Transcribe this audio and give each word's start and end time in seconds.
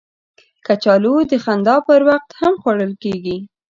کچالو 0.65 1.15
د 1.31 1.33
خندا 1.43 1.75
پر 1.87 2.01
وخت 2.09 2.29
هم 2.39 2.53
خوړل 2.61 2.93
کېږي 3.03 3.37